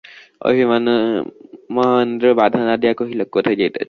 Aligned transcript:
অভিমানী 0.41 0.93
মহেন্দ্র 1.69 2.25
বাধা 2.35 2.61
না 2.65 2.75
দিয়া 2.77 2.93
কহিল, 2.93 3.19
কোথায় 3.31 3.55
যাইতেছ। 3.55 3.79